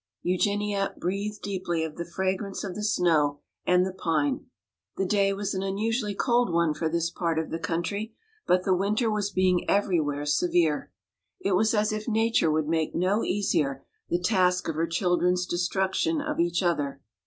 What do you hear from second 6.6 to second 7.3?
for this